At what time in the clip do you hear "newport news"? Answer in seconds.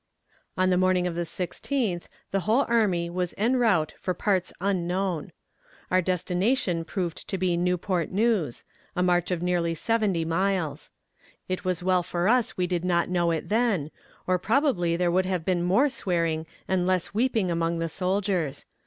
7.55-8.63